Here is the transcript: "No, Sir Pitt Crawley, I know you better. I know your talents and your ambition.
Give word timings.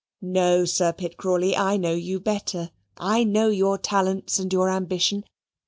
"No, 0.23 0.65
Sir 0.65 0.93
Pitt 0.93 1.15
Crawley, 1.15 1.55
I 1.55 1.77
know 1.77 1.93
you 1.93 2.19
better. 2.19 2.71
I 2.97 3.23
know 3.23 3.49
your 3.49 3.77
talents 3.77 4.39
and 4.39 4.51
your 4.51 4.67
ambition. 4.67 5.25